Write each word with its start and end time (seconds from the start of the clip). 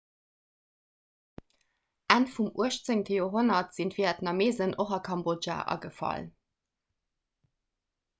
enn 2.15 2.23
vum 2.37 2.47
18 2.69 3.03
joerhonnert 3.15 3.77
sinn 3.77 3.93
d'vietnameesen 3.95 4.73
och 4.85 4.95
a 4.97 4.99
kambodja 5.09 5.59
agefall 5.77 6.25